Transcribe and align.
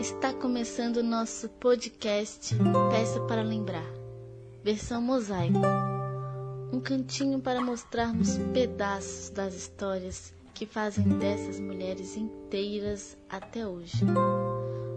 Está 0.00 0.32
começando 0.32 0.96
o 0.98 1.02
nosso 1.02 1.48
podcast 1.48 2.54
Peça 2.90 3.20
para 3.22 3.42
Lembrar, 3.42 3.86
versão 4.62 5.00
mosaico. 5.00 5.58
Um 6.72 6.80
cantinho 6.80 7.40
para 7.40 7.60
mostrarmos 7.60 8.36
pedaços 8.52 9.30
das 9.30 9.54
histórias 9.54 10.34
que 10.52 10.66
fazem 10.66 11.04
dessas 11.18 11.60
mulheres 11.60 12.16
inteiras 12.16 13.16
até 13.28 13.66
hoje. 13.66 14.04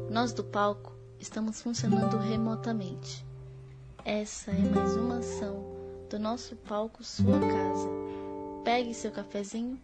Nós 0.10 0.34
do 0.34 0.44
palco 0.44 0.94
estamos 1.20 1.62
funcionando 1.62 2.18
remotamente. 2.18 3.26
Essa 4.04 4.52
é 4.52 4.70
mais 4.74 4.96
uma 4.96 5.20
ação 5.20 5.66
do 6.10 6.20
nosso 6.20 6.56
palco 6.56 7.04
Sua 7.04 7.40
Casa. 7.40 7.90
Pegue 8.64 8.94
seu 8.94 9.12
cafezinho 9.12 9.80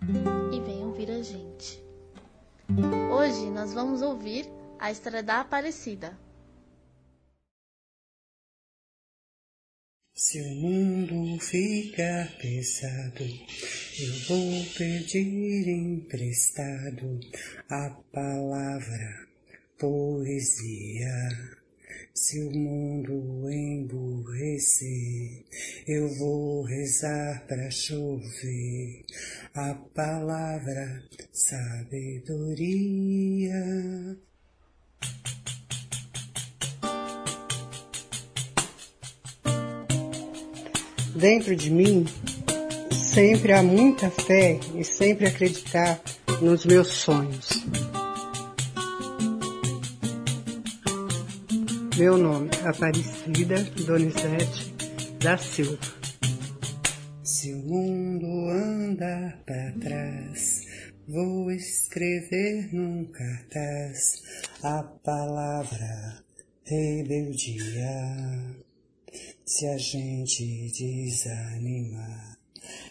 e 0.51 0.59
venha 0.59 0.85
ouvir 0.85 1.11
a 1.11 1.21
gente. 1.21 1.90
Hoje 3.11 3.49
nós 3.49 3.73
vamos 3.73 4.01
ouvir 4.01 4.45
a 4.79 4.91
história 4.91 5.21
da 5.21 5.41
Aparecida. 5.41 6.17
Se 10.13 10.39
o 10.41 10.55
mundo 10.55 11.39
ficar 11.39 12.37
pesado, 12.37 13.23
eu 13.23 14.13
vou 14.27 14.65
pedir 14.77 15.67
emprestado 15.67 17.19
a 17.69 17.89
palavra 18.13 19.27
poesia. 19.77 21.60
Se 22.13 22.41
o 22.41 22.51
mundo 22.51 23.49
emburrecer, 23.49 25.45
eu 25.87 26.13
vou 26.17 26.63
rezar 26.63 27.45
para 27.47 27.71
chover 27.71 29.05
a 29.53 29.73
palavra 29.95 31.03
sabedoria. 31.31 32.73
Dentro 41.15 41.55
de 41.55 41.71
mim 41.71 42.05
sempre 42.91 43.53
há 43.53 43.63
muita 43.63 44.11
fé 44.11 44.59
e 44.75 44.83
sempre 44.83 45.27
acreditar 45.27 46.01
nos 46.41 46.65
meus 46.65 46.87
sonhos. 46.89 47.49
Meu 52.01 52.17
nome 52.17 52.49
Aparecida 52.67 53.61
Donizete 53.85 54.73
da 55.19 55.37
Silva. 55.37 55.77
Se 57.23 57.53
o 57.53 57.57
mundo 57.57 58.25
andar 58.49 59.37
para 59.45 59.71
trás, 59.73 60.65
vou 61.07 61.51
escrever 61.51 62.73
num 62.73 63.05
cartaz 63.05 64.19
a 64.63 64.81
palavra 64.81 66.23
rebeldia. 66.65 67.75
Se 69.45 69.67
a 69.67 69.77
gente 69.77 70.71
desanimar, 70.71 72.35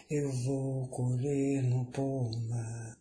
eu 0.08 0.30
vou 0.44 0.86
colher 0.86 1.64
no 1.64 1.84
poma 1.86 2.96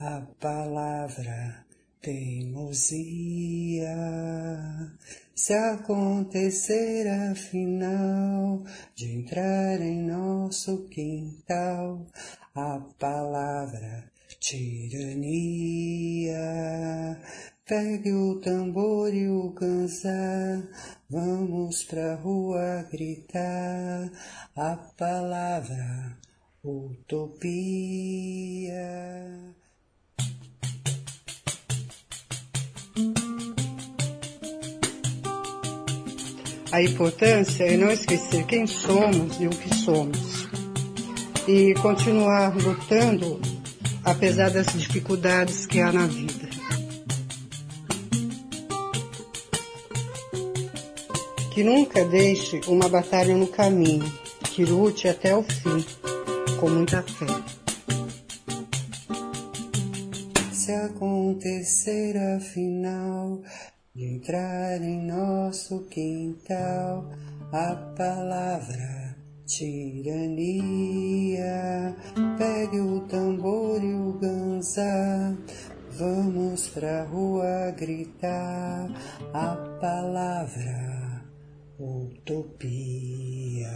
a 0.00 0.18
palavra 0.40 1.66
teimosia. 2.02 3.96
Se 5.34 5.54
acontecer 5.54 7.08
afinal 7.30 8.64
de 8.94 9.12
entrar 9.12 9.80
em 9.80 10.02
nosso 10.02 10.88
quintal 10.88 12.06
a 12.54 12.80
palavra 12.98 14.10
tirania, 14.38 15.16
pegue 17.64 18.12
o 18.12 18.40
tambor 18.40 19.14
e 19.14 19.28
o 19.28 19.52
cansar, 19.52 20.68
vamos 21.08 21.84
pra 21.84 22.16
rua 22.16 22.86
gritar 22.90 24.10
a 24.56 24.76
palavra 24.76 26.18
utopia. 26.64 28.02
A 36.72 36.80
importância 36.82 37.64
é 37.64 37.76
não 37.76 37.92
esquecer 37.92 38.46
quem 38.46 38.66
somos 38.66 39.38
e 39.38 39.46
o 39.46 39.50
que 39.50 39.74
somos. 39.74 40.48
E 41.46 41.74
continuar 41.74 42.56
lutando 42.56 43.38
apesar 44.02 44.50
das 44.50 44.66
dificuldades 44.68 45.66
que 45.66 45.80
há 45.80 45.92
na 45.92 46.06
vida. 46.06 46.48
Que 51.52 51.62
nunca 51.62 52.04
deixe 52.06 52.62
uma 52.66 52.88
batalha 52.88 53.36
no 53.36 53.48
caminho, 53.48 54.10
que 54.44 54.64
lute 54.64 55.06
até 55.08 55.36
o 55.36 55.42
fim, 55.42 55.84
com 56.58 56.70
muita 56.70 57.02
fé. 57.02 57.26
Se 60.52 60.72
acontecer 60.72 62.16
afinal 62.36 63.42
entrar 63.94 64.80
em 64.80 65.06
nosso 65.06 65.80
quintal 65.90 67.10
a 67.52 67.74
palavra 67.96 69.14
tirania. 69.44 70.74
Pegue 72.38 72.80
o 72.80 73.00
tambor 73.06 73.84
e 73.84 73.94
o 73.94 74.12
ganza, 74.14 75.36
vamos 75.90 76.68
pra 76.68 77.04
rua 77.04 77.70
gritar 77.76 78.88
a 79.34 79.56
palavra 79.78 81.22
utopia. 81.78 83.70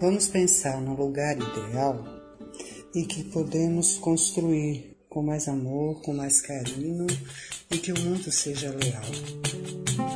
Vamos 0.00 0.28
pensar 0.28 0.80
no 0.80 0.94
lugar 0.94 1.36
ideal 1.36 2.04
e 2.94 3.04
que 3.04 3.24
podemos 3.24 3.96
construir 3.98 4.97
com 5.08 5.22
mais 5.22 5.48
amor, 5.48 6.00
com 6.02 6.12
mais 6.12 6.40
carinho 6.40 7.06
e 7.70 7.78
que 7.78 7.92
o 7.92 8.00
mundo 8.00 8.30
seja 8.30 8.70
leal. 8.70 10.07